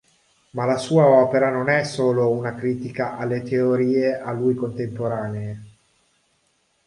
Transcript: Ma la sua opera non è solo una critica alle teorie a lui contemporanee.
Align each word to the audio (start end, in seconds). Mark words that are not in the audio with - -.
Ma 0.53 0.65
la 0.65 0.77
sua 0.79 1.05
opera 1.05 1.51
non 1.51 1.69
è 1.69 1.83
solo 1.83 2.31
una 2.31 2.55
critica 2.55 3.17
alle 3.17 3.43
teorie 3.43 4.19
a 4.19 4.31
lui 4.31 4.55
contemporanee. 4.55 5.61